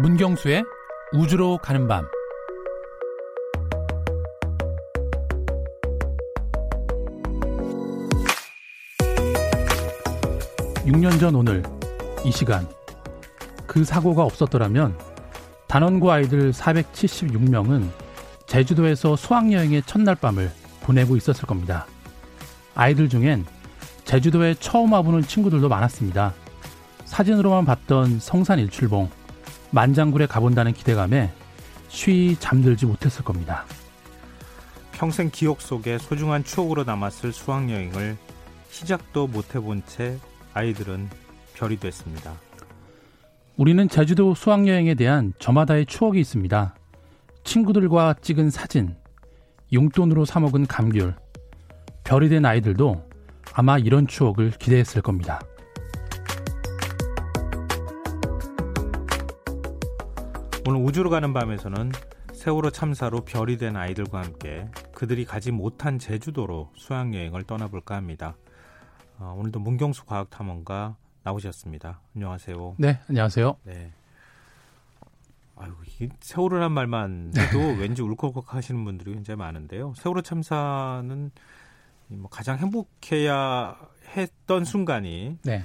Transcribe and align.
문경수의 0.00 0.64
우주로 1.12 1.58
가는 1.58 1.88
밤. 1.88 2.06
6년 10.86 11.18
전 11.18 11.34
오늘 11.34 11.64
이 12.24 12.30
시간 12.30 12.68
그 13.66 13.82
사고가 13.82 14.22
없었더라면 14.22 14.96
단원고 15.66 16.12
아이들 16.12 16.52
476명은 16.52 17.88
제주도에서 18.46 19.16
수학여행의 19.16 19.82
첫날 19.82 20.14
밤을 20.14 20.52
보내고 20.82 21.16
있었을 21.16 21.44
겁니다. 21.44 21.86
아이들 22.76 23.08
중엔 23.08 23.44
제주도에 24.04 24.54
처음 24.60 24.92
와보는 24.92 25.22
친구들도 25.22 25.68
많았습니다. 25.68 26.34
사진으로만 27.04 27.64
봤던 27.64 28.20
성산 28.20 28.60
일출봉, 28.60 29.17
만장굴에 29.70 30.26
가본다는 30.26 30.72
기대감에 30.72 31.30
쉬 31.88 32.36
잠들지 32.38 32.86
못했을 32.86 33.24
겁니다. 33.24 33.64
평생 34.92 35.30
기억 35.30 35.60
속에 35.60 35.98
소중한 35.98 36.44
추억으로 36.44 36.84
남았을 36.84 37.32
수학여행을 37.32 38.16
시작도 38.70 39.26
못 39.26 39.54
해본 39.54 39.82
채 39.86 40.18
아이들은 40.54 41.08
별이 41.54 41.78
됐습니다. 41.78 42.32
우리는 43.56 43.88
제주도 43.88 44.34
수학여행에 44.34 44.94
대한 44.94 45.32
저마다의 45.38 45.86
추억이 45.86 46.20
있습니다. 46.20 46.74
친구들과 47.44 48.14
찍은 48.20 48.50
사진, 48.50 48.96
용돈으로 49.72 50.24
사먹은 50.24 50.66
감귤, 50.66 51.14
별이 52.04 52.28
된 52.28 52.44
아이들도 52.44 53.08
아마 53.52 53.78
이런 53.78 54.06
추억을 54.06 54.50
기대했을 54.50 55.02
겁니다. 55.02 55.40
오늘 60.68 60.82
우주로 60.82 61.08
가는 61.08 61.32
밤에서는 61.32 61.92
세월호 62.34 62.72
참사로 62.72 63.24
별이 63.24 63.56
된 63.56 63.74
아이들과 63.74 64.20
함께 64.20 64.68
그들이 64.92 65.24
가지 65.24 65.50
못한 65.50 65.98
제주도로 65.98 66.70
수학여행을 66.76 67.44
떠나볼까 67.44 67.96
합니다. 67.96 68.36
어, 69.18 69.34
오늘도 69.38 69.60
문경수 69.60 70.04
과학탐험가 70.04 70.96
나오셨습니다. 71.22 72.02
안녕하세요. 72.14 72.74
네, 72.76 73.00
안녕하세요. 73.08 73.56
네. 73.62 73.94
아유, 75.56 75.72
이 76.00 76.10
세월호란 76.20 76.70
말만 76.70 77.32
해도 77.34 77.60
왠지 77.80 78.02
울컥울컥 78.02 78.54
하시는 78.54 78.84
분들이 78.84 79.14
굉장히 79.14 79.38
많은데요. 79.38 79.94
세월호 79.96 80.20
참사는 80.20 81.30
뭐 82.08 82.28
가장 82.28 82.58
행복해야 82.58 83.74
했던 84.14 84.66
순간이 84.66 85.38
네. 85.44 85.62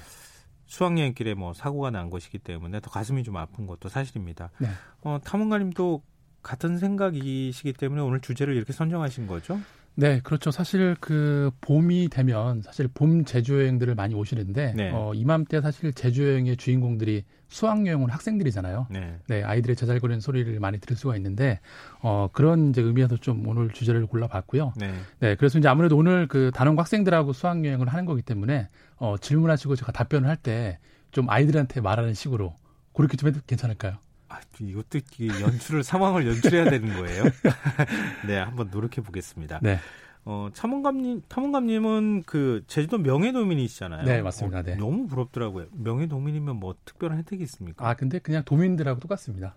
수학여행길에 0.74 1.36
뭐 1.36 1.54
사고가 1.54 1.92
난 1.92 2.10
것이기 2.10 2.40
때문에 2.40 2.80
더 2.80 2.90
가슴이 2.90 3.24
좀 3.24 3.38
아픈 3.38 3.68
것도 3.68 3.90
사실입니다. 3.90 4.50
네. 4.58 4.70
어, 5.02 5.20
탐험가님도 5.24 6.02
같은 6.42 6.80
생각이시기 6.80 7.74
때문에 7.74 8.02
오늘 8.02 8.22
주제를 8.22 8.56
이렇게 8.56 8.74
선정하신 8.74 9.28
거죠? 9.28 9.60
네, 9.96 10.20
그렇죠. 10.24 10.50
사실 10.52 10.96
그 11.00 11.52
봄이 11.62 12.10
되면 12.10 12.62
사실 12.64 12.88
봄 12.88 13.26
제주 13.26 13.60
여행들을 13.60 13.94
많이 13.96 14.16
오시는데 14.16 14.74
네. 14.76 14.92
어, 14.92 15.14
이맘때 15.14 15.62
사실 15.62 15.94
제주 15.94 16.24
여행의 16.28 16.58
주인공들이 16.58 17.26
수학 17.48 17.86
여행 17.86 18.02
온 18.02 18.10
학생들이잖아요. 18.10 18.88
네. 18.90 19.20
네, 19.28 19.44
아이들의 19.44 19.76
자잘거리는 19.76 20.20
소리를 20.20 20.60
많이 20.60 20.80
들을 20.80 20.98
수가 20.98 21.16
있는데 21.18 21.60
어, 22.02 22.28
그런 22.34 22.70
이제 22.70 22.82
의미에서 22.82 23.18
좀 23.18 23.48
오늘 23.48 23.70
주제를 23.70 24.08
골라봤고요. 24.08 24.74
네. 24.78 24.94
네, 25.20 25.36
그래서 25.36 25.60
이제 25.60 25.68
아무래도 25.68 25.96
오늘 25.96 26.28
그 26.28 26.50
단원고 26.56 26.82
학생들하고 26.82 27.34
수학 27.34 27.64
여행을 27.64 27.88
하는 27.88 28.06
거기 28.06 28.24
때문에 28.24 28.68
어, 28.98 29.16
질문하시고 29.20 29.76
제가 29.76 29.92
답변을 29.92 30.28
할 30.30 30.38
때 30.38 30.80
좀 31.14 31.30
아이들한테 31.30 31.80
말하는 31.80 32.16
식으로 32.16 32.56
그렇게 32.92 33.18
좀 33.18 33.30
해도 33.30 33.40
괜찮을까요? 33.46 33.98
아, 34.34 34.40
이것도 34.60 35.00
연출을 35.42 35.84
상황을 35.84 36.28
연출해야 36.28 36.70
되는 36.70 36.94
거예요. 36.94 37.24
네, 38.28 38.38
한번 38.38 38.70
노력해 38.72 39.02
보겠습니다. 39.02 39.60
네. 39.62 39.78
어, 40.26 40.50
탐험감님, 40.56 41.24
탐험감님은 41.28 42.24
그 42.26 42.64
제주도 42.68 42.98
명예도민이시잖아요. 42.98 44.06
네, 44.06 44.22
맞습니다. 44.22 44.60
어, 44.60 44.62
네. 44.64 44.76
너무 44.76 45.06
부럽더라고요. 45.08 45.68
명예도민이면 45.74 46.56
뭐 46.56 46.76
특별한 46.86 47.18
혜택이 47.20 47.44
있습니까? 47.44 47.88
아, 47.88 47.94
근데 47.94 48.20
그냥 48.20 48.44
도민들하고 48.44 49.00
똑같습니다. 49.00 49.56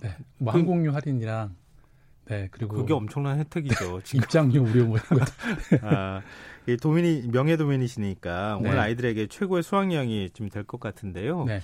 네, 0.00 0.16
뭐 0.38 0.52
그, 0.52 0.58
항공료 0.58 0.92
할인이랑 0.92 1.54
네, 2.26 2.48
그리고 2.50 2.76
그게 2.76 2.92
엄청난 2.94 3.38
혜택이죠. 3.38 4.00
입장료 4.14 4.62
무료 4.62 4.86
뭐 4.86 4.98
이런 4.98 5.20
것. 5.20 5.28
아, 5.82 6.22
이 6.66 6.76
도민이 6.76 7.28
명예도민이시니까 7.32 8.58
네. 8.62 8.68
오늘 8.68 8.78
아이들에게 8.80 9.26
최고의 9.26 9.62
수학여행이 9.62 10.30
좀 10.30 10.48
될 10.48 10.64
것 10.64 10.80
같은데요. 10.80 11.44
네. 11.44 11.60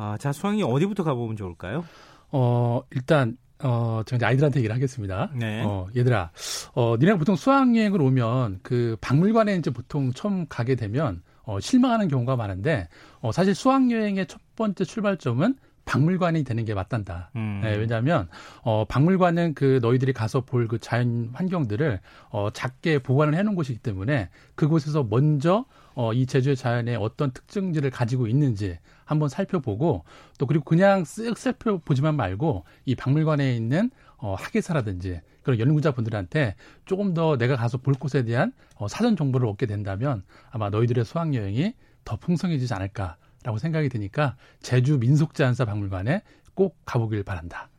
아, 0.00 0.16
자, 0.16 0.32
수학이 0.32 0.62
어디부터 0.62 1.02
가보면 1.02 1.36
좋을까요? 1.36 1.84
어, 2.30 2.80
일단, 2.92 3.36
어, 3.60 4.02
저 4.06 4.14
이제 4.14 4.24
아이들한테 4.24 4.60
얘기를 4.60 4.72
하겠습니다. 4.74 5.28
네. 5.34 5.64
어, 5.64 5.88
얘들아, 5.96 6.30
어, 6.74 6.96
니네가 7.00 7.18
보통 7.18 7.34
수학여행을 7.34 8.00
오면 8.00 8.60
그 8.62 8.96
박물관에 9.00 9.56
이제 9.56 9.70
보통 9.70 10.12
처음 10.12 10.46
가게 10.48 10.76
되면 10.76 11.20
어, 11.42 11.58
실망하는 11.58 12.06
경우가 12.06 12.36
많은데, 12.36 12.88
어, 13.20 13.32
사실 13.32 13.56
수학여행의 13.56 14.26
첫 14.28 14.40
번째 14.54 14.84
출발점은 14.84 15.56
박물관이 15.88 16.44
되는 16.44 16.66
게 16.66 16.74
맞단다. 16.74 17.30
음. 17.34 17.60
네, 17.62 17.74
왜냐하면 17.76 18.28
어, 18.60 18.84
박물관은 18.84 19.54
그 19.54 19.78
너희들이 19.80 20.12
가서 20.12 20.42
볼 20.42 20.68
그 20.68 20.78
자연 20.78 21.30
환경들을 21.32 22.00
어, 22.28 22.50
작게 22.52 22.98
보관을 22.98 23.34
해놓은 23.34 23.54
곳이기 23.54 23.78
때문에 23.78 24.28
그곳에서 24.54 25.06
먼저 25.08 25.64
어, 25.94 26.12
이 26.12 26.26
제주의 26.26 26.56
자연의 26.56 26.96
어떤 26.96 27.30
특징들을 27.30 27.90
가지고 27.90 28.26
있는지 28.26 28.76
한번 29.06 29.30
살펴보고 29.30 30.04
또 30.38 30.46
그리고 30.46 30.64
그냥 30.64 31.04
쓱 31.04 31.38
살펴보지만 31.38 32.16
말고 32.16 32.64
이 32.84 32.94
박물관에 32.94 33.56
있는 33.56 33.90
어, 34.18 34.34
학예사라든지 34.34 35.22
그런 35.42 35.58
연구자분들한테 35.58 36.56
조금 36.84 37.14
더 37.14 37.38
내가 37.38 37.56
가서 37.56 37.78
볼 37.78 37.94
곳에 37.94 38.24
대한 38.24 38.52
어, 38.74 38.88
사전 38.88 39.16
정보를 39.16 39.48
얻게 39.48 39.64
된다면 39.64 40.22
아마 40.50 40.68
너희들의 40.68 41.04
수학 41.06 41.32
여행이 41.34 41.72
더 42.04 42.16
풍성해지지 42.16 42.74
않을까 42.74 43.16
라고 43.48 43.56
생각이 43.56 43.88
드니까 43.88 44.36
제주 44.60 44.98
민속자연사 44.98 45.64
박물관에 45.64 46.20
꼭 46.52 46.76
가보길 46.84 47.22
바란다. 47.22 47.70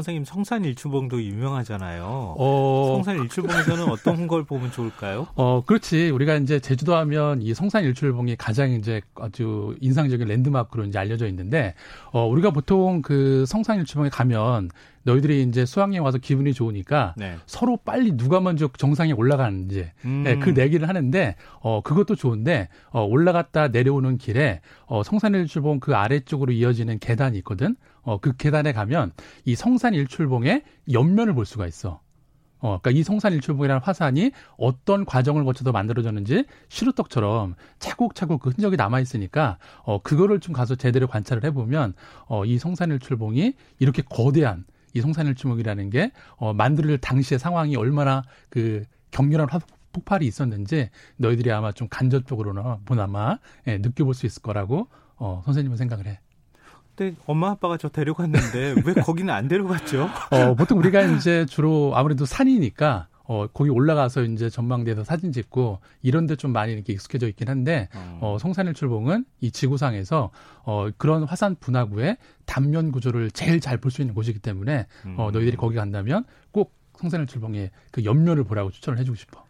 선생님 0.00 0.24
성산 0.24 0.64
일출봉도 0.64 1.22
유명하잖아요. 1.22 2.34
어... 2.38 2.92
성산 2.96 3.22
일출봉에서는 3.22 3.88
어떤 3.90 4.26
걸 4.26 4.44
보면 4.44 4.72
좋을까요? 4.72 5.28
어, 5.34 5.62
그렇지. 5.64 6.10
우리가 6.10 6.36
이제 6.36 6.58
제주도 6.58 6.94
하면 6.96 7.42
이 7.42 7.52
성산 7.54 7.84
일출봉이 7.84 8.36
가장 8.36 8.70
이제 8.72 9.02
아주 9.14 9.76
인상적인 9.80 10.26
랜드마크로 10.26 10.84
이제 10.84 10.98
알려져 10.98 11.26
있는데, 11.28 11.74
어, 12.12 12.26
우리가 12.26 12.50
보통 12.50 13.02
그 13.02 13.44
성산 13.46 13.78
일출봉에 13.78 14.08
가면 14.08 14.70
너희들이 15.02 15.42
이제 15.42 15.64
수학여행 15.64 16.04
와서 16.04 16.18
기분이 16.18 16.52
좋으니까 16.52 17.14
네. 17.16 17.36
서로 17.46 17.78
빨리 17.78 18.16
누가 18.16 18.40
먼저 18.40 18.68
정상에 18.76 19.12
올라가는지 19.12 19.90
음. 20.04 20.22
네, 20.24 20.38
그 20.38 20.50
내기를 20.50 20.88
하는데 20.88 21.36
어 21.60 21.80
그것도 21.82 22.16
좋은데 22.16 22.68
어 22.90 23.02
올라갔다 23.04 23.68
내려오는 23.68 24.18
길에 24.18 24.60
어 24.86 25.02
성산일출봉 25.02 25.80
그 25.80 25.94
아래쪽으로 25.94 26.52
이어지는 26.52 26.98
계단이 26.98 27.38
있거든. 27.38 27.76
어 28.02 28.18
그 28.18 28.36
계단에 28.36 28.72
가면 28.72 29.12
이 29.44 29.54
성산 29.54 29.94
일출봉의 29.94 30.62
옆면을 30.92 31.34
볼 31.34 31.46
수가 31.46 31.66
있어. 31.66 32.00
어, 32.62 32.78
그러니까 32.80 32.90
이 32.90 33.02
성산 33.02 33.32
일출봉이라는 33.32 33.80
화산이 33.82 34.32
어떤 34.58 35.06
과정을 35.06 35.44
거쳐서 35.44 35.72
만들어졌는지 35.72 36.44
시루떡처럼 36.68 37.54
차곡차곡 37.78 38.42
그 38.42 38.50
흔적이 38.50 38.76
남아 38.76 39.00
있으니까 39.00 39.56
어 39.82 40.02
그거를 40.02 40.40
좀 40.40 40.52
가서 40.52 40.74
제대로 40.74 41.06
관찰을 41.06 41.44
해보면 41.44 41.94
어 42.28 42.44
이 42.44 42.58
성산 42.58 42.90
일출봉이 42.90 43.54
이렇게 43.78 44.02
거대한 44.02 44.64
이 44.92 45.00
성산일주목이라는 45.00 45.90
게 45.90 46.10
어, 46.36 46.52
만들 46.52 46.98
당시의 46.98 47.38
상황이 47.38 47.76
얼마나 47.76 48.22
그 48.48 48.82
격렬한 49.12 49.48
화, 49.50 49.60
폭발이 49.92 50.26
있었는지 50.26 50.90
너희들이 51.16 51.50
아마 51.52 51.72
좀 51.72 51.88
간접적으로나 51.88 52.80
보나마 52.84 53.38
예, 53.66 53.78
느껴볼 53.78 54.14
수 54.14 54.26
있을 54.26 54.42
거라고 54.42 54.88
어, 55.16 55.42
선생님은 55.44 55.76
생각을 55.76 56.06
해. 56.06 56.20
근데 57.00 57.16
엄마 57.24 57.48
아빠가 57.48 57.78
저 57.78 57.88
데려갔는데 57.88 58.82
왜 58.84 58.92
거기는 58.92 59.32
안 59.32 59.48
데려갔죠? 59.48 60.10
어, 60.30 60.54
보통 60.54 60.78
우리가 60.78 61.00
이제 61.00 61.46
주로 61.46 61.92
아무래도 61.94 62.26
산이니까 62.26 63.06
어, 63.24 63.46
거기 63.46 63.70
올라가서 63.70 64.24
이제 64.24 64.50
전망대에서 64.50 65.04
사진 65.04 65.32
찍고 65.32 65.78
이런 66.02 66.26
데 66.26 66.34
좀 66.36 66.52
많이 66.52 66.72
이렇게 66.74 66.92
익숙해져 66.92 67.26
있긴 67.28 67.48
한데, 67.48 67.88
어, 67.94 68.18
어 68.20 68.38
성산일출봉은 68.38 69.24
이 69.40 69.50
지구상에서 69.50 70.30
어, 70.64 70.88
그런 70.98 71.22
화산 71.24 71.54
분화구의 71.56 72.18
단면 72.44 72.92
구조를 72.92 73.30
제일 73.30 73.60
잘 73.60 73.78
볼 73.78 73.90
수 73.90 74.02
있는 74.02 74.14
곳이기 74.14 74.40
때문에, 74.40 74.86
음. 75.06 75.14
어, 75.16 75.30
너희들이 75.30 75.56
거기 75.56 75.76
간다면 75.76 76.24
꼭 76.50 76.74
성산일출봉의 76.98 77.70
그 77.92 78.04
옆면을 78.04 78.44
보라고 78.44 78.70
추천을 78.70 78.98
해주고 78.98 79.16
싶어. 79.16 79.44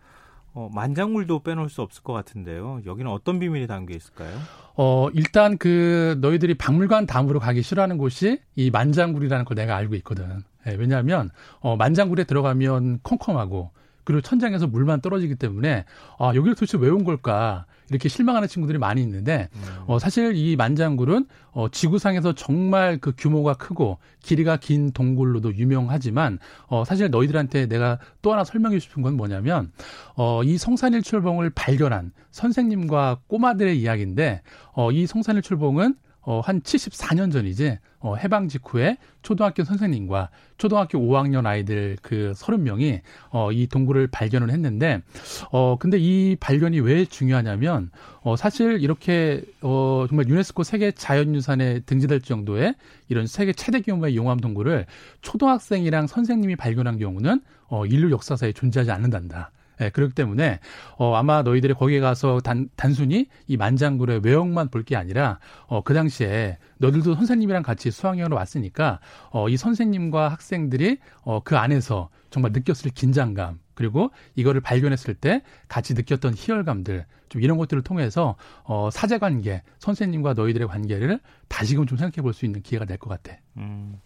어, 0.52 0.68
만장굴도 0.72 1.42
빼놓을 1.42 1.68
수 1.68 1.82
없을 1.82 2.02
것 2.02 2.12
같은데요. 2.12 2.80
여기는 2.84 3.10
어떤 3.10 3.38
비밀이 3.38 3.66
담겨 3.66 3.94
있을까요? 3.94 4.36
어, 4.74 5.08
일단 5.14 5.58
그 5.58 6.18
너희들이 6.20 6.54
박물관 6.54 7.06
다음으로 7.06 7.38
가기 7.38 7.62
싫어하는 7.62 7.98
곳이 7.98 8.40
이 8.56 8.70
만장굴이라는 8.70 9.44
걸 9.44 9.54
내가 9.54 9.76
알고 9.76 9.94
있거든. 9.96 10.42
예, 10.66 10.72
왜냐하면 10.72 11.30
어, 11.60 11.76
만장굴에 11.76 12.24
들어가면 12.24 13.00
컴컴하고 13.02 13.70
그리고 14.04 14.20
천장에서 14.20 14.66
물만 14.66 15.00
떨어지기 15.00 15.36
때문에 15.36 15.84
아 16.18 16.28
여기를 16.34 16.54
도대체 16.54 16.78
왜 16.78 16.90
온 16.90 17.04
걸까 17.04 17.66
이렇게 17.90 18.08
실망하는 18.08 18.46
친구들이 18.46 18.78
많이 18.78 19.02
있는데 19.02 19.48
음. 19.54 19.60
어, 19.86 19.98
사실 19.98 20.36
이 20.36 20.54
만장굴은 20.56 21.26
어, 21.52 21.68
지구상에서 21.68 22.34
정말 22.34 22.98
그 22.98 23.12
규모가 23.16 23.54
크고 23.54 23.98
길이가 24.22 24.56
긴 24.56 24.92
동굴로도 24.92 25.56
유명하지만 25.56 26.38
어, 26.68 26.84
사실 26.84 27.10
너희들한테 27.10 27.66
내가 27.66 27.98
또 28.22 28.32
하나 28.32 28.44
설명해 28.44 28.78
싶은 28.78 29.02
건 29.02 29.16
뭐냐면 29.16 29.72
어, 30.14 30.42
이 30.44 30.56
성산일출봉을 30.56 31.50
발견한 31.50 32.12
선생님과 32.30 33.22
꼬마들의 33.26 33.80
이야기인데 33.80 34.42
어, 34.72 34.92
이 34.92 35.06
성산일출봉은 35.06 35.96
어, 36.22 36.40
한 36.40 36.60
74년 36.60 37.32
전이지, 37.32 37.78
어, 38.00 38.16
해방 38.16 38.48
직후에 38.48 38.96
초등학교 39.22 39.64
선생님과 39.64 40.30
초등학교 40.58 40.98
5학년 40.98 41.46
아이들 41.46 41.96
그 42.02 42.32
30명이, 42.36 43.00
어, 43.30 43.52
이 43.52 43.66
동굴을 43.66 44.08
발견을 44.08 44.50
했는데, 44.50 45.02
어, 45.50 45.76
근데 45.78 45.98
이 45.98 46.36
발견이 46.38 46.80
왜 46.80 47.04
중요하냐면, 47.04 47.90
어, 48.22 48.36
사실 48.36 48.80
이렇게, 48.80 49.42
어, 49.62 50.06
정말 50.08 50.28
유네스코 50.28 50.62
세계 50.62 50.92
자연유산에 50.92 51.80
등재될 51.80 52.20
정도의 52.20 52.74
이런 53.08 53.26
세계 53.26 53.52
최대 53.52 53.80
규모의 53.80 54.16
용암 54.16 54.40
동굴을 54.40 54.86
초등학생이랑 55.22 56.06
선생님이 56.06 56.56
발견한 56.56 56.98
경우는, 56.98 57.40
어, 57.68 57.86
인류 57.86 58.10
역사사에 58.10 58.52
존재하지 58.52 58.90
않는단다. 58.90 59.52
예, 59.80 59.90
그렇기 59.90 60.14
때문에 60.14 60.60
어 60.98 61.14
아마 61.14 61.42
너희들이 61.42 61.74
거기에 61.74 62.00
가서 62.00 62.40
단 62.40 62.68
단순히 62.76 63.26
이 63.46 63.56
만장굴의 63.56 64.20
외형만 64.24 64.68
볼 64.68 64.84
게 64.84 64.96
아니라 64.96 65.38
어 65.68 65.82
그 65.82 65.94
당시에 65.94 66.58
너희들도 66.78 67.14
선생님이랑 67.14 67.62
같이 67.62 67.90
수학여행으로 67.90 68.36
왔으니까 68.36 69.00
어 69.32 69.48
이 69.48 69.56
선생님과 69.56 70.28
학생들이 70.28 70.98
어 71.22 71.40
그 71.44 71.56
안에서 71.56 72.08
정말 72.30 72.52
느꼈을 72.52 72.90
긴장감 72.92 73.58
그리고 73.74 74.10
이거를 74.36 74.60
발견했을 74.60 75.14
때 75.14 75.42
같이 75.68 75.94
느꼈던 75.94 76.34
희열감들 76.36 77.06
좀 77.30 77.42
이런 77.42 77.56
것들을 77.56 77.82
통해서 77.82 78.36
어 78.64 78.90
사제 78.92 79.18
관계 79.18 79.62
선생님과 79.78 80.34
너희들의 80.34 80.68
관계를 80.68 81.20
다시금 81.48 81.86
좀 81.86 81.96
생각해 81.96 82.22
볼 82.22 82.32
수 82.34 82.44
있는 82.44 82.60
기회가 82.62 82.84
될 82.84 82.98
것 82.98 83.08
같아. 83.08 83.38
음. 83.56 83.98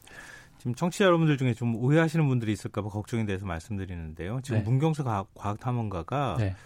지금 0.65 0.75
청취자 0.75 1.05
여러분들 1.05 1.37
중에 1.37 1.53
좀 1.53 1.77
오해하시는 1.77 2.27
분들이 2.27 2.51
있을까봐 2.53 2.89
걱정이 2.89 3.27
돼서 3.27 3.45
말씀드리는데요. 3.45 4.41
지금 4.43 4.61
네. 4.61 4.65
문경수 4.65 5.05
과학탐험가가 5.05 6.37
네. 6.39 6.57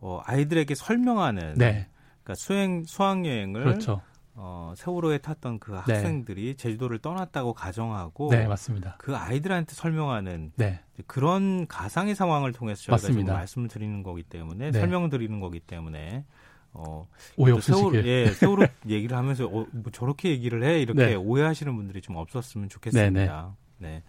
어, 0.00 0.20
아이들에게 0.24 0.74
설명하는 0.74 1.54
네. 1.54 1.86
그러니까 2.24 2.34
수행 2.34 2.82
수학 2.84 3.24
여행을 3.24 3.62
그렇죠. 3.62 4.00
어, 4.34 4.74
세월호에 4.76 5.18
탔던 5.18 5.60
그 5.60 5.70
네. 5.70 5.76
학생들이 5.76 6.56
제주도를 6.56 6.98
떠났다고 6.98 7.54
가정하고 7.54 8.30
네, 8.30 8.48
맞습니다. 8.48 8.96
그 8.98 9.14
아이들한테 9.14 9.74
설명하는 9.74 10.50
네. 10.56 10.80
그런 11.06 11.68
가상의 11.68 12.16
상황을 12.16 12.52
통해서 12.52 12.82
저희가 12.82 12.94
맞습니다. 12.94 13.20
지금 13.20 13.34
말씀을 13.34 13.68
드리는 13.68 14.02
거기 14.02 14.24
때문에 14.24 14.72
네. 14.72 14.80
설명을 14.80 15.10
드리는 15.10 15.38
거기 15.38 15.60
때문에 15.60 16.24
어, 16.74 17.08
오해 17.36 17.52
없으시길. 17.52 18.06
예, 18.06 18.26
세월호 18.34 18.66
얘기를 18.88 19.16
하면서 19.16 19.46
어, 19.46 19.66
뭐 19.70 19.92
저렇게 19.92 20.30
얘기를 20.30 20.62
해 20.64 20.80
이렇게 20.80 21.06
네. 21.06 21.14
오해하시는 21.14 21.74
분들이 21.74 22.02
좀 22.02 22.16
없었으면 22.16 22.68
좋겠습니다. 22.68 23.10
네네. 23.10 23.26
네. 23.78 23.88
네. 23.88 24.02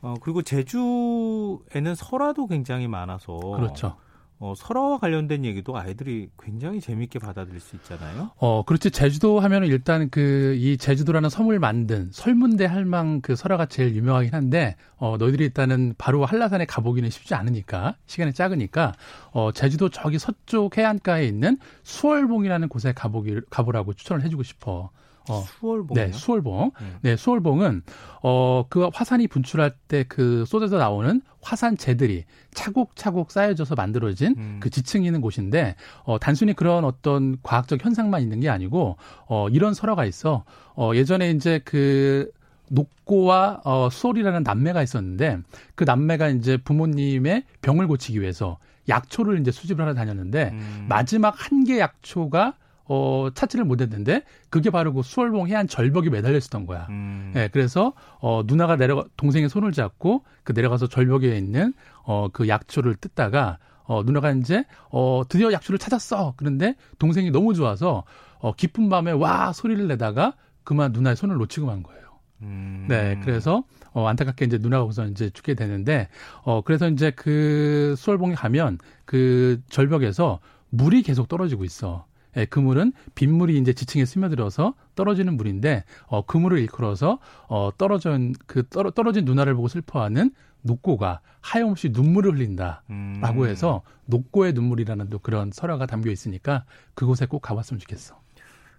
어, 0.00 0.14
그리고 0.20 0.42
제주에는 0.42 1.94
설화도 1.94 2.48
굉장히 2.48 2.88
많아서 2.88 3.38
그렇죠. 3.38 3.96
어, 4.44 4.54
설화와 4.56 4.98
관련된 4.98 5.44
얘기도 5.44 5.78
아이들이 5.78 6.28
굉장히 6.42 6.80
재미있게 6.80 7.20
받아들일 7.20 7.60
수 7.60 7.76
있잖아요. 7.76 8.32
어, 8.38 8.64
그렇지. 8.64 8.90
제주도 8.90 9.38
하면은 9.38 9.68
일단 9.68 10.10
그 10.10 10.56
이 10.58 10.76
제주도라는 10.76 11.28
섬을 11.30 11.58
만든 11.60 12.08
설문대 12.12 12.64
할망 12.66 13.20
그 13.20 13.36
설화가 13.36 13.66
제일 13.66 13.94
유명하긴 13.94 14.34
한데 14.34 14.76
어, 14.96 15.16
너희들이 15.16 15.44
일단은 15.44 15.94
바로 15.96 16.24
한라산에 16.24 16.66
가보기는 16.66 17.08
쉽지 17.08 17.34
않으니까 17.34 17.96
시간이 18.06 18.32
작으니까 18.32 18.94
어, 19.30 19.50
제주도 19.52 19.88
저기 19.88 20.18
서쪽 20.18 20.76
해안가에 20.76 21.24
있는 21.24 21.58
수월봉이라는 21.84 22.68
곳에 22.68 22.92
가보기 22.92 23.42
가보라고 23.50 23.94
추천을 23.94 24.24
해주고 24.24 24.42
싶어. 24.42 24.90
어, 25.28 25.44
수월봉. 25.60 25.94
네, 25.94 26.12
수월봉. 26.12 26.70
음. 26.80 26.96
네, 27.02 27.16
수월봉은 27.16 27.82
어, 28.22 28.64
그 28.68 28.88
화산이 28.92 29.28
분출할 29.28 29.72
때 29.88 30.04
그 30.08 30.44
쏟아져 30.46 30.78
나오는 30.78 31.22
화산재들이 31.40 32.24
차곡차곡 32.54 33.30
쌓여져서 33.30 33.74
만들어진 33.74 34.34
음. 34.36 34.56
그 34.60 34.70
지층이 34.70 35.06
있는 35.06 35.20
곳인데 35.20 35.76
어, 36.04 36.18
단순히 36.18 36.52
그런 36.54 36.84
어떤 36.84 37.36
과학적 37.42 37.84
현상만 37.84 38.20
있는 38.22 38.40
게 38.40 38.48
아니고 38.48 38.96
어, 39.26 39.48
이런 39.50 39.74
설화가 39.74 40.04
있어. 40.04 40.44
어, 40.74 40.92
예전에 40.94 41.30
이제 41.30 41.60
그 41.64 42.30
녹고와 42.68 43.60
어, 43.64 43.88
수월이라는 43.90 44.42
남매가 44.42 44.82
있었는데 44.82 45.38
그 45.74 45.84
남매가 45.84 46.28
이제 46.30 46.56
부모님의 46.56 47.44
병을 47.60 47.86
고치기 47.86 48.20
위해서 48.20 48.58
약초를 48.88 49.40
이제 49.40 49.50
수집을 49.52 49.82
하러 49.84 49.94
다녔는데 49.94 50.50
음. 50.52 50.86
마지막 50.88 51.34
한 51.36 51.64
개 51.64 51.78
약초가 51.78 52.54
어, 52.84 53.28
찾지를 53.34 53.64
못했는데 53.64 54.24
그게 54.50 54.70
바로 54.70 54.92
그 54.92 55.02
수월봉 55.02 55.48
해안 55.48 55.68
절벽에 55.68 56.10
매달려 56.10 56.36
있었던 56.38 56.66
거야. 56.66 56.86
음. 56.90 57.32
예, 57.36 57.48
그래서 57.52 57.92
어, 58.20 58.42
누나가 58.46 58.76
내려가 58.76 59.04
동생의 59.16 59.48
손을 59.48 59.72
잡고 59.72 60.24
그 60.44 60.52
내려가서 60.52 60.88
절벽에 60.88 61.36
있는 61.36 61.72
어, 62.04 62.28
그 62.32 62.48
약초를 62.48 62.96
뜯다가 62.96 63.58
어, 63.84 64.02
누나가 64.04 64.30
이제 64.32 64.64
어, 64.90 65.22
드디어 65.28 65.52
약초를 65.52 65.78
찾았어. 65.78 66.34
그런데 66.36 66.74
동생이 66.98 67.30
너무 67.30 67.54
좋아서 67.54 68.04
어, 68.38 68.52
깊은 68.54 68.88
밤에 68.88 69.12
와 69.12 69.52
소리를 69.52 69.86
내다가 69.88 70.34
그만 70.64 70.92
누나의 70.92 71.16
손을 71.16 71.36
놓치고 71.36 71.66
만 71.66 71.82
거예요. 71.82 72.02
음. 72.42 72.86
네, 72.88 73.20
그래서 73.22 73.64
어, 73.92 74.06
안타깝게 74.06 74.44
이제 74.44 74.58
누나가 74.58 74.84
우선 74.84 75.10
이제 75.10 75.30
죽게 75.30 75.54
되는데 75.54 76.08
어, 76.42 76.62
그래서 76.62 76.88
이제 76.88 77.10
그 77.12 77.94
수월봉에 77.96 78.34
가면 78.34 78.78
그 79.04 79.60
절벽에서 79.68 80.40
물이 80.70 81.02
계속 81.02 81.28
떨어지고 81.28 81.64
있어. 81.64 82.06
예, 82.36 82.44
그물은 82.46 82.92
빗물이 83.14 83.58
이제 83.58 83.72
지층에 83.72 84.04
스며들어서 84.04 84.74
떨어지는 84.94 85.36
물인데 85.36 85.84
어, 86.06 86.24
그물을 86.24 86.58
일컬어서 86.58 87.18
어, 87.48 87.70
떨어진 87.76 88.34
그 88.46 88.66
떨어, 88.68 88.90
떨어진 88.90 89.24
누나를 89.24 89.54
보고 89.54 89.68
슬퍼하는 89.68 90.32
녹고가 90.62 91.20
하염없이 91.40 91.90
눈물을 91.90 92.34
흘린다라고 92.34 92.82
음. 92.90 93.46
해서 93.46 93.82
녹고의 94.06 94.52
눈물이라는 94.52 95.10
또 95.10 95.18
그런 95.18 95.50
설화가 95.52 95.86
담겨 95.86 96.10
있으니까 96.10 96.64
그곳에 96.94 97.26
꼭 97.26 97.40
가봤으면 97.40 97.80
좋겠어. 97.80 98.20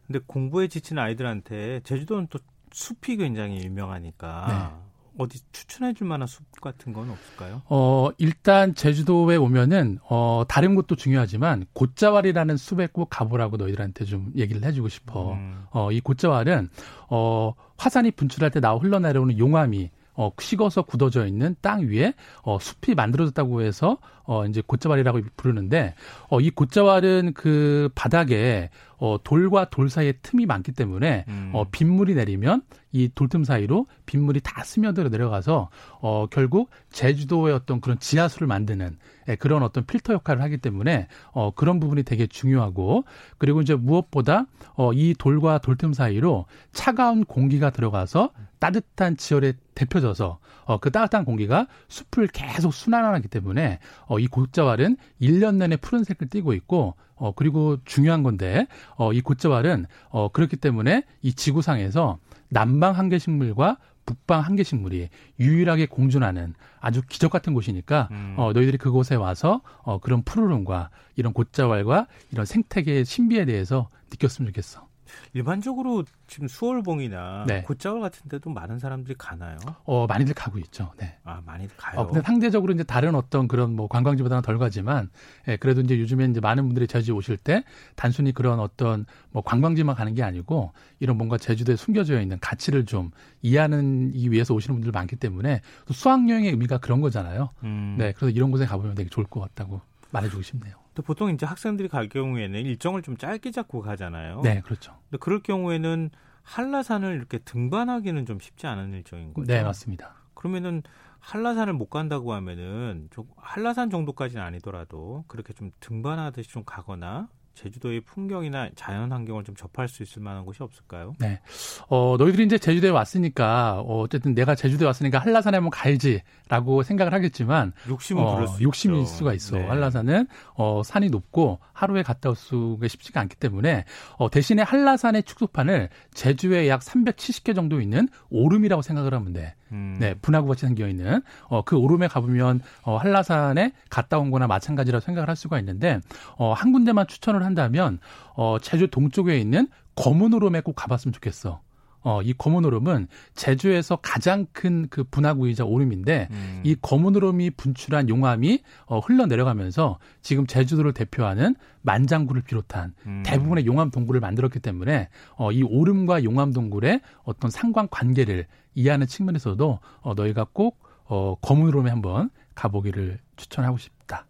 근데 0.08 0.20
공부에 0.26 0.68
지친 0.68 0.98
아이들한테 0.98 1.82
제주도는 1.84 2.28
또 2.30 2.40
숲이 2.72 3.18
굉장히 3.18 3.64
유명하니까 3.64 4.46
네. 4.48 4.83
어디 5.18 5.40
추천해 5.52 5.94
줄 5.94 6.08
만한 6.08 6.28
숲 6.28 6.44
같은 6.60 6.94
건 6.94 7.10
없을까요? 7.10 7.62
어, 7.66 8.10
일단 8.18 8.74
제주도에 8.74 9.36
오면은 9.36 10.00
어, 10.10 10.44
다른 10.48 10.76
곳도 10.76 10.96
중요하지만 10.96 11.66
곶자왈이라는 11.74 12.58
숲에 12.58 12.88
꼭 12.92 13.10
가보라고 13.10 13.58
너희들한테 13.58 14.06
좀 14.06 14.32
얘기를 14.36 14.64
해 14.64 14.72
주고 14.72 14.90
싶어. 14.90 15.34
음. 15.34 15.66
어, 15.72 15.92
이 15.92 16.02
곶자왈은 16.02 16.70
어, 17.10 17.54
화산이 17.78 18.12
분출할 18.12 18.52
때 18.52 18.60
나와 18.60 18.80
흘러내려오는 18.80 19.38
용암이 19.38 19.92
어, 20.16 20.32
식어서 20.40 20.84
굳어져 20.84 21.26
있는 21.26 21.56
땅 21.62 21.88
위에 21.88 22.14
어, 22.44 22.60
숲이 22.60 22.96
만들어졌다고 22.96 23.62
해서 23.62 23.98
어, 24.24 24.46
이제 24.46 24.62
곶자왈이라고 24.66 25.22
부르는데 25.36 25.96
어, 26.30 26.40
이 26.40 26.52
곶자왈은 26.52 27.34
그 27.34 27.90
바닥에 27.96 28.70
어, 28.98 29.18
돌과 29.24 29.70
돌 29.70 29.90
사이에 29.90 30.14
틈이 30.22 30.46
많기 30.46 30.72
때문에 30.72 31.26
음. 31.28 31.52
어, 31.54 31.66
빗물이 31.72 32.16
내리면 32.16 32.62
이 32.94 33.10
돌틈 33.14 33.44
사이로 33.44 33.88
빗물이 34.06 34.40
다 34.42 34.64
스며들어 34.64 35.10
내려가서 35.10 35.70
어, 36.00 36.28
결국 36.28 36.70
제주도의 36.92 37.54
어떤 37.54 37.82
그런 37.82 38.00
지하수를 38.00 38.48
만드는 38.48 38.98
예, 39.28 39.36
그런 39.36 39.64
어떤 39.64 39.86
필터 39.86 40.14
역할을 40.14 40.42
하기 40.44 40.58
때문에 40.58 41.08
어, 41.32 41.52
그런 41.52 41.80
부분이 41.80 42.04
되게 42.04 42.28
중요하고 42.28 43.04
그리고 43.38 43.62
이제 43.62 43.76
무엇보다 43.76 44.46
어, 44.76 44.94
이 44.94 45.16
돌과 45.18 45.58
돌틈 45.58 45.94
사이로 45.94 46.46
차가운 46.72 47.26
공기가 47.26 47.72
들어가서 47.72 48.32
따뜻한 48.60 49.18
지열에 49.18 49.54
데펴져서 49.76 50.40
어, 50.66 50.78
그 50.78 50.92
따뜻한 50.92 51.26
공기가 51.26 51.68
숲을 51.88 52.28
계속 52.28 52.74
순환하기 52.74 53.28
때문에 53.28 53.80
어, 54.08 54.20
이 54.20 54.28
곶자왈은 54.28 54.98
1년 55.22 55.56
내내 55.56 55.78
푸른색을 55.78 56.30
띠고 56.30 56.54
있고 56.54 56.96
어, 57.16 57.32
그리고 57.34 57.78
중요한 57.86 58.24
건데 58.24 58.68
어, 58.96 59.14
이 59.14 59.22
곶자왈은 59.22 59.86
어, 60.10 60.30
그렇기 60.30 60.58
때문에 60.58 61.04
이 61.22 61.34
지구상에서 61.34 62.18
남방 62.50 62.98
한계식물과 62.98 63.78
북방 64.06 64.42
한계식물이 64.42 65.10
유일하게 65.40 65.86
공존하는 65.88 66.54
아주 66.80 67.02
기적 67.08 67.32
같은 67.32 67.54
곳이니까 67.54 68.10
음. 68.12 68.36
어, 68.38 68.52
너희들이 68.54 68.78
그곳에 68.78 69.16
와서 69.16 69.62
어, 69.82 70.00
그런 70.00 70.24
푸르름과 70.24 70.90
이런 71.16 71.34
곶자왈과 71.34 72.08
이런 72.32 72.46
생태계의 72.46 73.06
신비에 73.06 73.46
대해서 73.46 73.90
느꼈으면 74.12 74.52
좋겠어. 74.52 74.88
일반적으로 75.34 76.04
지금 76.28 76.48
수월봉이나 76.48 77.46
네. 77.48 77.64
곶자월 77.64 78.02
같은 78.02 78.30
데도 78.30 78.50
많은 78.50 78.80
사람들이 78.80 79.16
가나요? 79.18 79.58
어, 79.86 80.06
많이들 80.08 80.34
가고 80.34 80.60
있죠. 80.60 80.92
네. 80.98 81.18
아, 81.24 81.42
많이들 81.46 81.76
가요. 81.78 82.02
어, 82.02 82.08
근데 82.08 82.22
상대적으로 82.22 82.74
이제 82.74 82.84
다른 82.84 83.16
어떤 83.16 83.48
그런 83.48 83.76
뭐 83.76 83.88
관광지보다는 83.88 84.42
덜 84.42 84.58
가지만 84.58 85.10
예, 85.48 85.58
그래도 85.58 85.82
이제 85.82 86.00
요즘에 86.00 86.26
이제 86.26 86.40
많은 86.40 86.66
분들이 86.66 86.88
제주 86.88 87.14
오실 87.14 87.38
때 87.38 87.64
단순히 87.96 88.32
그런 88.32 88.60
어떤 88.60 89.06
뭐 89.32 89.42
관광지만 89.44 89.96
가는 89.96 90.14
게 90.14 90.24
아니고 90.24 90.74
이런 91.00 91.18
뭔가 91.18 91.38
제주도에 91.38 91.76
숨겨져 91.76 92.22
있는 92.22 92.38
가치를 92.40 92.86
좀 92.86 93.12
이해하는 93.42 94.12
이 94.14 94.30
위해서 94.30 94.54
오시는 94.54 94.76
분들 94.76 94.92
많기 94.92 95.16
때문에 95.16 95.62
또 95.86 95.94
수학 95.94 96.30
여행의 96.30 96.52
의미가 96.52 96.78
그런 96.80 97.02
거잖아요. 97.02 97.50
음. 97.64 97.96
네. 97.98 98.12
그래서 98.14 98.30
이런 98.30 98.52
곳에 98.52 98.66
가보면 98.66 98.96
되게 98.96 99.10
좋을 99.10 99.26
것 99.26 99.40
같다고 99.40 99.82
말해주고 100.12 100.42
싶네요. 100.44 100.83
또 100.94 101.02
보통 101.02 101.32
이제 101.32 101.46
학생들이 101.46 101.88
갈 101.88 102.08
경우에는 102.10 102.60
일정을 102.60 103.02
좀 103.02 103.18
짧게 103.18 103.52
잡고 103.52 103.82
가잖아요. 103.82 104.42
네, 104.44 104.62
그렇죠. 104.62 104.98
근데 105.10 105.18
그럴 105.20 105.42
경우에는 105.42 106.12
한라산을 106.44 107.16
이렇게 107.16 107.40
등반하기는 107.40 108.26
좀 108.26 108.40
쉽지 108.40 108.68
않은 108.68 108.94
일정인 108.94 109.34
거죠. 109.34 109.48
네, 109.48 109.64
맞습니다. 109.64 110.16
그러면은 110.34 110.84
한라산을 111.20 111.74
못 111.74 111.90
간다고 111.90 112.34
하면은 112.34 113.08
좀 113.12 113.28
한라산 113.38 113.90
정도까지는 113.90 114.44
아니더라도 114.44 115.24
그렇게 115.28 115.54
좀 115.54 115.72
등반하듯이 115.80 116.50
좀 116.50 116.64
가거나 116.66 117.30
제주도의 117.54 118.02
풍경이나 118.02 118.70
자연 118.76 119.12
환경을 119.12 119.44
좀 119.44 119.56
접할 119.56 119.88
수 119.88 120.04
있을 120.04 120.22
만한 120.22 120.46
곳이 120.46 120.64
없을까요? 120.64 121.16
네. 121.20 121.40
어, 121.88 122.16
너희들이 122.18 122.46
이제 122.46 122.58
제주도에 122.58 122.90
왔으니까, 122.90 123.80
어, 123.82 124.02
어쨌든 124.02 124.34
내가 124.34 124.56
제주도에 124.56 124.88
왔으니까 124.88 125.20
한라산에 125.20 125.58
한번 125.58 125.70
가야지라고 125.70 126.84
생각을 126.84 127.14
하겠지만, 127.14 127.74
욕심은 127.88 128.24
어, 128.24 128.48
수 128.48 128.64
욕심이 128.64 129.02
있을 129.04 129.18
수가 129.18 129.34
있어. 129.34 129.58
네. 129.58 129.68
한라산은, 129.68 130.28
어, 130.56 130.82
산이 130.84 131.10
높고 131.10 131.60
하루에 131.74 132.02
갔다 132.04 132.30
올 132.30 132.36
수가 132.36 132.88
쉽지가 132.88 133.22
않기 133.22 133.36
때문에, 133.36 133.86
어, 134.18 134.30
대신에 134.30 134.64
한라산의 134.64 135.24
축소판을 135.24 135.90
제주에 136.14 136.68
약 136.68 136.82
370개 136.82 137.56
정도 137.56 137.80
있는 137.80 138.08
오름이라고 138.30 138.82
생각을 138.82 139.14
하면 139.14 139.34
돼. 139.34 139.54
음. 139.74 139.96
네, 140.00 140.14
분화구 140.14 140.48
같이 140.48 140.66
생겨 140.66 140.88
있는 140.88 141.22
어, 141.48 141.64
그 141.64 141.76
오름에 141.76 142.08
가보면 142.08 142.62
어, 142.84 142.98
한라산에 142.98 143.74
갔다 143.90 144.20
온 144.20 144.32
거나 144.32 144.48
마찬가지라고 144.48 145.02
생각을 145.02 145.28
할 145.28 145.36
수가 145.36 145.60
있는데 145.60 146.00
어, 146.38 146.54
한 146.54 146.72
군데만 146.72 147.08
추천을 147.08 147.43
한다면 147.44 148.00
어, 148.36 148.58
제주 148.62 148.88
동쪽에 148.88 149.38
있는 149.40 149.68
검은 149.96 150.34
오름에 150.34 150.62
꼭 150.62 150.74
가봤으면 150.76 151.14
좋겠어. 151.14 151.62
어, 152.06 152.22
이 152.22 152.34
검은 152.34 152.66
오름은 152.66 153.08
제주에서 153.34 153.96
가장 154.02 154.46
큰 154.52 154.88
그 154.90 155.04
분화구이자 155.06 155.64
오름인데 155.64 156.28
음. 156.32 156.62
이 156.64 156.76
검은 156.82 157.16
오름이 157.16 157.52
분출한 157.52 158.10
용암이 158.10 158.62
어, 158.86 159.00
흘러 159.00 159.26
내려가면서 159.26 160.00
지금 160.22 160.46
제주도를 160.46 160.94
대표하는 160.94 161.56
만장굴을 161.82 162.42
비롯한 162.42 162.94
음. 163.06 163.24
대부분의 163.26 163.66
용암 163.66 163.90
동굴을 163.90 164.20
만들었기 164.20 164.60
때문에 164.60 165.08
어, 165.38 165.52
이 165.52 165.64
오름과 165.64 166.26
용암 166.26 166.52
동굴의 166.52 167.00
어떤 167.24 167.50
상관 167.50 167.88
관계를 167.90 168.48
이해하는 168.76 169.08
측면에서도 169.08 169.80
어, 170.02 170.14
너희가 170.14 170.48
꼭 170.52 170.80
어, 171.06 171.36
검은 171.42 171.68
오름에 171.68 171.90
한번 171.90 172.30
가보기를 172.56 173.20
추천하고 173.38 173.78
싶다. 173.78 174.26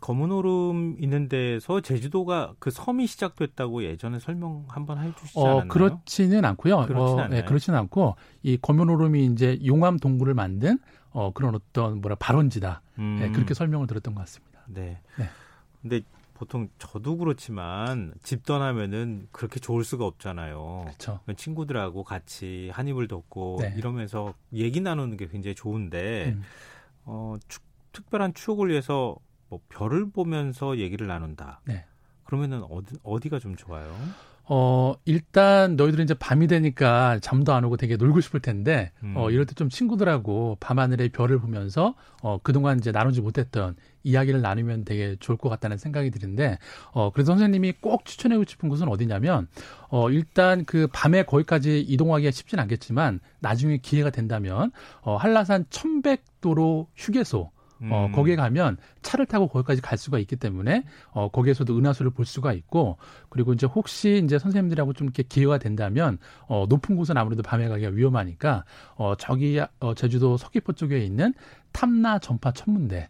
검은 0.00 0.30
오름 0.30 0.96
있는 1.00 1.28
데서 1.28 1.80
제주도가 1.80 2.54
그 2.58 2.70
섬이 2.70 3.06
시작됐다고 3.06 3.84
예전에 3.84 4.18
설명 4.18 4.64
한번 4.68 4.98
해주시지 4.98 5.38
않았나요? 5.38 5.64
어, 5.64 5.68
그렇지는 5.68 6.44
않고요. 6.44 6.86
그렇진 6.86 7.18
어, 7.18 7.28
네, 7.28 7.44
그렇지는 7.44 7.78
않고 7.80 8.16
이 8.42 8.58
검은 8.60 8.88
오름이 8.88 9.26
이제 9.26 9.58
용암 9.64 9.98
동굴을 9.98 10.34
만든 10.34 10.78
어, 11.10 11.32
그런 11.32 11.54
어떤 11.54 12.00
뭐라 12.00 12.16
발원지다. 12.16 12.82
음. 12.98 13.16
네, 13.20 13.30
그렇게 13.30 13.54
설명을 13.54 13.86
들었던 13.86 14.14
것 14.14 14.20
같습니다. 14.20 14.60
네. 14.66 15.00
네. 15.18 15.28
근데 15.80 16.02
보통 16.34 16.68
저도 16.78 17.16
그렇지만 17.16 18.12
집 18.22 18.44
떠나면은 18.44 19.28
그렇게 19.32 19.58
좋을 19.58 19.82
수가 19.84 20.04
없잖아요. 20.04 20.82
그렇죠. 20.84 21.20
친구들하고 21.34 22.04
같이 22.04 22.70
한 22.74 22.86
입을 22.88 23.08
덮고 23.08 23.58
네. 23.62 23.74
이러면서 23.76 24.34
얘기 24.52 24.82
나누는 24.82 25.16
게 25.16 25.26
굉장히 25.28 25.54
좋은데 25.54 26.34
음. 26.36 26.42
어, 27.04 27.36
추, 27.48 27.60
특별한 27.92 28.34
추억을 28.34 28.68
위해서 28.68 29.16
뭐 29.48 29.60
별을 29.68 30.10
보면서 30.10 30.78
얘기를 30.78 31.06
나눈다. 31.06 31.60
네. 31.64 31.84
그러면은 32.24 32.62
어디 32.70 32.96
어디가 33.02 33.38
좀 33.38 33.54
좋아요? 33.56 33.94
어, 34.48 34.94
일단 35.04 35.74
너희들은 35.74 36.04
이제 36.04 36.14
밤이 36.14 36.46
되니까 36.46 37.18
잠도 37.20 37.52
안 37.52 37.64
오고 37.64 37.76
되게 37.76 37.96
놀고 37.96 38.20
싶을 38.20 38.38
텐데, 38.40 38.92
음. 39.02 39.14
어, 39.16 39.28
이럴 39.30 39.44
때 39.44 39.54
좀 39.56 39.68
친구들하고 39.68 40.56
밤하늘의 40.60 41.08
별을 41.08 41.40
보면서, 41.40 41.94
어, 42.22 42.38
그동안 42.40 42.78
이제 42.78 42.92
나누지 42.92 43.22
못했던 43.22 43.74
이야기를 44.04 44.42
나누면 44.42 44.84
되게 44.84 45.16
좋을 45.18 45.36
것 45.36 45.48
같다는 45.48 45.78
생각이 45.78 46.12
드는데, 46.12 46.58
어, 46.92 47.10
그래서 47.10 47.32
선생님이 47.32 47.72
꼭 47.80 48.04
추천해주고 48.04 48.44
싶은 48.48 48.68
곳은 48.68 48.86
어디냐면, 48.88 49.48
어, 49.88 50.10
일단 50.10 50.64
그 50.64 50.86
밤에 50.92 51.24
거기까지 51.24 51.80
이동하기가 51.80 52.30
쉽진 52.30 52.60
않겠지만, 52.60 53.18
나중에 53.40 53.78
기회가 53.78 54.10
된다면, 54.10 54.70
어, 55.00 55.16
한라산 55.16 55.64
1100도로 55.70 56.86
휴게소, 56.94 57.50
어, 57.90 58.06
음. 58.06 58.12
거기에 58.12 58.36
가면 58.36 58.78
차를 59.02 59.26
타고 59.26 59.48
거기까지 59.48 59.82
갈 59.82 59.98
수가 59.98 60.18
있기 60.18 60.36
때문에 60.36 60.84
어, 61.10 61.28
거기에서도 61.28 61.76
은하수를 61.76 62.10
볼 62.10 62.24
수가 62.24 62.52
있고 62.52 62.96
그리고 63.28 63.52
이제 63.52 63.66
혹시 63.66 64.22
이제 64.24 64.38
선생님들하고 64.38 64.92
좀 64.94 65.06
이렇게 65.06 65.22
기회가 65.22 65.58
된다면 65.58 66.18
어, 66.48 66.66
높은 66.68 66.96
곳은 66.96 67.16
아무래도 67.16 67.42
밤에 67.42 67.68
가기가 67.68 67.90
위험하니까 67.90 68.64
어, 68.94 69.14
저기 69.16 69.60
어, 69.80 69.94
제주도 69.94 70.36
서귀포 70.36 70.72
쪽에 70.72 70.98
있는 71.00 71.34
탐나 71.72 72.18
전파 72.18 72.52
천문대 72.52 73.08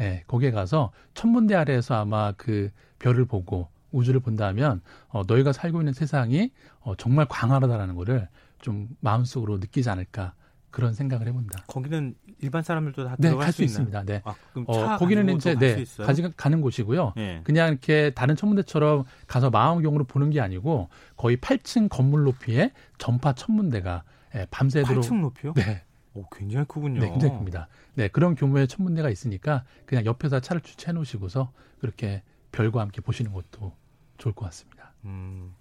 예, 0.00 0.24
거기에 0.26 0.50
가서 0.50 0.92
천문대 1.14 1.54
아래에서 1.54 1.96
아마 1.96 2.32
그 2.32 2.70
별을 2.98 3.24
보고 3.24 3.68
우주를 3.90 4.20
본다면 4.20 4.80
어, 5.08 5.22
너희가 5.26 5.52
살고 5.52 5.80
있는 5.80 5.92
세상이 5.92 6.50
어, 6.80 6.94
정말 6.96 7.26
광활하다라는 7.28 7.94
거를 7.94 8.28
좀 8.60 8.88
마음속으로 9.00 9.58
느끼지 9.58 9.88
않을까 9.88 10.34
그런 10.70 10.92
생각을 10.92 11.26
해본다. 11.28 11.64
거기는 11.66 12.14
일반 12.40 12.62
사람들도 12.62 13.04
다 13.04 13.16
네, 13.18 13.28
들어갈 13.28 13.52
수, 13.52 13.58
수 13.58 13.64
있습니다. 13.64 14.04
네. 14.04 14.22
아, 14.24 14.34
어, 14.66 14.96
거기는 14.96 15.28
이제 15.36 15.54
네, 15.54 15.84
가지 15.98 16.22
가는 16.36 16.60
곳이고요. 16.60 17.14
네. 17.16 17.40
그냥 17.44 17.70
이렇게 17.70 18.10
다른 18.14 18.36
천문대처럼 18.36 19.04
가서 19.26 19.50
마음경으로 19.50 20.04
보는 20.04 20.30
게 20.30 20.40
아니고 20.40 20.88
거의 21.16 21.36
8층 21.38 21.88
건물 21.88 22.24
높이의 22.24 22.72
전파 22.98 23.32
천문대가 23.32 24.04
예, 24.34 24.46
밤새도록 24.50 25.04
8층 25.04 25.20
높이요? 25.20 25.54
네. 25.54 25.82
오, 26.14 26.24
굉장히 26.30 26.66
크군요. 26.66 27.00
네, 27.00 27.10
굉장히 27.10 27.36
큽니다. 27.36 27.68
네, 27.94 28.08
그런 28.08 28.34
규모의 28.34 28.68
천문대가 28.68 29.08
있으니까 29.08 29.64
그냥 29.86 30.04
옆에다 30.04 30.40
차를 30.40 30.60
주차해 30.60 30.92
놓으시고서 30.92 31.52
그렇게 31.80 32.22
별과 32.52 32.80
함께 32.80 33.00
보시는 33.00 33.32
것도 33.32 33.72
좋을 34.18 34.34
것 34.34 34.46
같습니다. 34.46 34.92
음, 35.04 35.54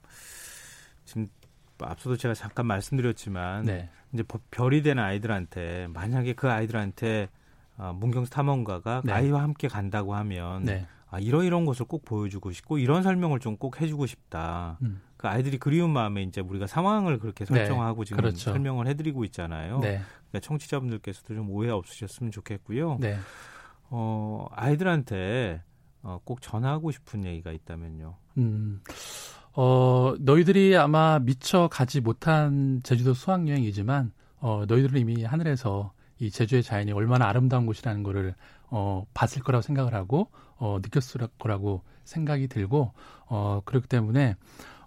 지금 1.05 1.27
앞서도 1.79 2.17
제가 2.17 2.33
잠깐 2.33 2.65
말씀드렸지만 2.65 3.65
네. 3.65 3.89
이제 4.13 4.23
별이 4.51 4.81
된 4.81 4.99
아이들한테 4.99 5.87
만약에 5.93 6.33
그 6.33 6.49
아이들한테 6.49 7.29
어, 7.77 7.93
문경수 7.95 8.31
탐험가가 8.31 9.03
네. 9.05 9.13
아이와 9.13 9.43
함께 9.43 9.67
간다고 9.67 10.15
하면 10.15 10.63
네. 10.63 10.87
아, 11.09 11.19
이러이런 11.19 11.65
것을 11.65 11.85
꼭 11.85 12.03
보여주고 12.03 12.51
싶고 12.51 12.79
이런 12.79 13.03
설명을 13.03 13.39
좀 13.39 13.57
꼭 13.57 13.81
해주고 13.81 14.05
싶다. 14.07 14.77
음. 14.81 15.01
그 15.15 15.27
아이들이 15.27 15.57
그리운 15.57 15.89
마음에 15.91 16.21
이제 16.21 16.41
우리가 16.41 16.67
상황을 16.67 17.17
그렇게 17.19 17.43
네. 17.45 17.55
설정하고 17.55 18.05
지금 18.05 18.17
그렇죠. 18.17 18.51
설명을 18.51 18.87
해드리고 18.87 19.23
있잖아요. 19.25 19.79
네. 19.79 20.01
그러니까 20.29 20.39
청취자분들께서도 20.41 21.33
좀 21.33 21.49
오해 21.49 21.69
없으셨으면 21.71 22.31
좋겠고요. 22.31 22.97
네. 22.99 23.17
어, 23.89 24.47
아이들한테 24.51 25.63
어, 26.03 26.19
꼭 26.23 26.41
전하고 26.41 26.91
싶은 26.91 27.25
얘기가 27.25 27.51
있다면요. 27.51 28.15
음. 28.37 28.81
어, 29.59 30.13
너희들이 30.19 30.77
아마 30.77 31.17
미처 31.17 31.67
가지 31.67 31.99
못한 31.99 32.79
제주도 32.83 33.15
수학여행이지만, 33.15 34.11
어, 34.39 34.65
너희들은 34.67 35.01
이미 35.01 35.23
하늘에서 35.23 35.93
이 36.19 36.29
제주의 36.29 36.61
자연이 36.61 36.91
얼마나 36.91 37.27
아름다운 37.27 37.65
곳이라는 37.65 38.03
거를, 38.03 38.35
어, 38.69 39.07
봤을 39.15 39.41
거라고 39.41 39.63
생각을 39.63 39.95
하고, 39.95 40.29
어, 40.57 40.77
느꼈을 40.83 41.27
거라고 41.39 41.81
생각이 42.03 42.49
들고, 42.49 42.93
어, 43.25 43.61
그렇기 43.65 43.87
때문에, 43.87 44.35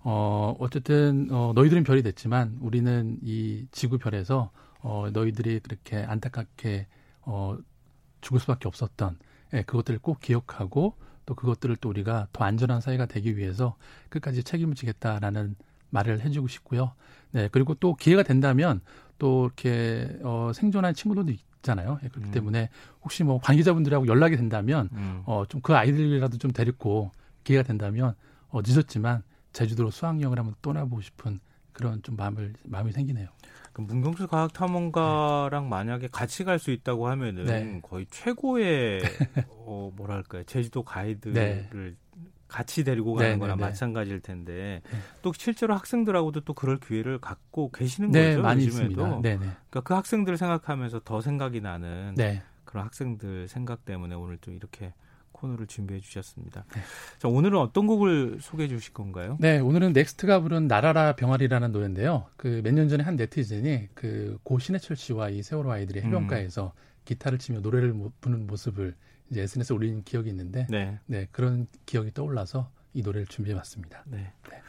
어, 0.05 0.55
어쨌든, 0.61 1.27
어, 1.33 1.51
너희들은 1.57 1.83
별이 1.83 2.05
됐지만, 2.05 2.57
우리는 2.61 3.19
이 3.25 3.67
지구별에서, 3.73 4.53
어, 4.83 5.09
너희들이 5.13 5.59
그렇게 5.65 5.97
안타깝게, 5.97 6.87
어, 7.23 7.59
죽을 8.21 8.39
수밖에 8.39 8.69
없었던, 8.69 9.19
예, 9.55 9.63
그것들을 9.63 9.99
꼭 9.99 10.21
기억하고, 10.21 10.95
또 11.31 11.37
그것들을 11.37 11.77
또 11.77 11.89
우리가 11.91 12.27
더 12.33 12.45
안전한 12.45 12.81
사회가 12.81 13.07
되기 13.07 13.37
위해서 13.37 13.77
끝까지 14.09 14.43
책임을 14.43 14.75
지겠다라는 14.75 15.55
말을 15.91 16.23
해주고 16.23 16.49
싶고요. 16.49 16.93
네, 17.31 17.49
그리고 17.53 17.75
또 17.75 17.95
기회가 17.95 18.25
된다면 18.25 18.81
또 19.17 19.47
이렇게 19.47 20.19
어, 20.25 20.51
생존한 20.53 20.93
친구들도 20.93 21.31
있잖아요. 21.31 22.01
예, 22.03 22.09
그렇기 22.09 22.31
음. 22.31 22.33
때문에 22.33 22.69
혹시 23.03 23.23
뭐 23.23 23.39
관계자분들하고 23.41 24.09
연락이 24.09 24.37
된다면 24.37 24.89
음. 24.93 25.23
어, 25.25 25.45
좀 25.49 25.61
그 25.63 25.77
아이들이라도 25.77 26.39
좀 26.39 26.51
데리고 26.51 27.13
기회가 27.45 27.63
된다면 27.63 28.17
어, 28.49 28.61
늦었지만 28.67 29.23
제주도로 29.53 29.93
수학여행을 29.93 30.37
한번 30.37 30.57
떠나보고 30.63 31.01
싶은 31.01 31.39
그런 31.73 32.03
좀 32.03 32.17
마음을 32.17 32.55
마음이 32.65 32.91
생기네요. 32.91 33.29
그 33.87 33.93
문경수 33.93 34.27
과학 34.29 34.53
탐험가랑 34.53 35.65
네. 35.65 35.69
만약에 35.69 36.09
같이 36.13 36.45
갈 36.45 36.59
수 36.59 36.71
있다고 36.71 37.09
하면은 37.09 37.45
네. 37.45 37.81
거의 37.83 38.07
최고의 38.11 39.01
어 39.49 39.91
뭐랄까요 39.97 40.45
제주도 40.45 40.83
가이드를 40.83 41.33
네. 41.35 41.97
같이 42.49 42.85
데리고 42.85 43.15
가는 43.15 43.33
네, 43.33 43.39
거나 43.39 43.55
네, 43.55 43.61
네. 43.61 43.67
마찬가지일 43.67 44.21
텐데 44.21 44.83
네. 44.91 44.99
또 45.23 45.33
실제로 45.33 45.75
학생들하고도 45.75 46.41
또 46.41 46.53
그럴 46.53 46.79
기회를 46.79 47.19
갖고 47.19 47.71
계시는 47.71 48.11
네, 48.11 48.31
거죠 48.31 48.43
많이 48.43 48.65
요즘에도. 48.67 48.89
있습니다. 48.91 49.21
네, 49.23 49.37
그러니까 49.37 49.81
그 49.83 49.95
학생들 49.95 50.37
생각하면서 50.37 51.01
더 51.05 51.21
생각이 51.21 51.61
나는 51.61 52.15
그런 52.65 52.85
학생들 52.85 53.49
생각 53.49 53.85
때문에 53.85 54.15
오늘 54.15 54.37
또 54.39 54.51
이렇게 54.53 54.93
코너를 55.41 55.67
준비해 55.67 56.01
주셨습니다. 56.01 56.65
네. 56.75 56.81
자, 57.19 57.29
오늘은 57.29 57.59
어떤 57.59 57.87
곡을 57.87 58.39
소개해 58.41 58.69
주실 58.69 58.93
건가요? 58.93 59.37
네, 59.41 59.59
오늘은 59.59 59.93
넥스트가 59.93 60.41
부른 60.41 60.69
날아라 60.69 61.15
병아리라는 61.17 61.73
노래인데요. 61.73 62.27
그 62.37 62.61
몇 62.63 62.73
년 62.75 62.89
전에 62.89 63.03
한 63.05 63.17
네티즌이 63.17 63.89
그 63.95 64.39
고 64.45 64.59
신해철 64.59 64.97
씨와 64.97 65.31
이 65.31 65.43
세월호 65.43 65.71
아이들이 65.73 66.01
해변가에서 66.03 66.73
음. 66.77 66.81
기타를 67.05 67.39
치며 67.39 67.61
노래를 67.61 67.95
부는 68.21 68.47
모습을 68.47 68.95
이제 69.31 69.43
SNS에 69.43 69.75
올린 69.75 70.03
기억이 70.05 70.29
있는데 70.31 70.67
네. 70.69 70.99
네, 71.07 71.27
그런 71.33 71.67
기억이 71.87 72.13
떠올라서 72.13 72.71
이 72.95 73.03
노래를 73.03 73.27
준비해 73.27 73.57
봤습니다. 73.57 74.03
네. 74.07 74.33
네. 74.51 74.61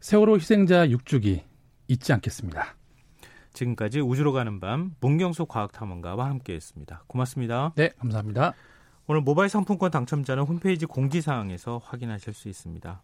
세월호 0.00 0.36
희생자 0.36 0.86
6주기 0.86 1.42
잊지 1.88 2.12
않겠습니다. 2.12 2.76
지금까지 3.52 4.00
우주로 4.00 4.32
가는 4.32 4.60
밤 4.60 4.94
문경수 5.00 5.46
과학탐험가와 5.46 6.28
함께했습니다. 6.28 7.04
고맙습니다. 7.06 7.72
네, 7.76 7.88
감사합니다. 7.98 8.54
오늘 9.08 9.20
모바일 9.20 9.48
상품권 9.48 9.92
당첨자는 9.92 10.42
홈페이지 10.44 10.84
공지사항에서 10.84 11.78
확인하실 11.78 12.34
수 12.34 12.48
있습니다. 12.48 13.02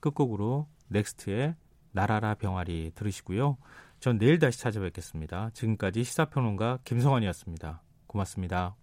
끝곡으로 0.00 0.66
넥스트의 0.88 1.54
나라라 1.92 2.34
병아리 2.34 2.90
들으시고요. 2.96 3.56
전 4.00 4.18
내일 4.18 4.40
다시 4.40 4.58
찾아뵙겠습니다. 4.58 5.50
지금까지 5.54 6.02
시사평론가 6.02 6.80
김성환이었습니다. 6.84 7.82
고맙습니다. 8.08 8.74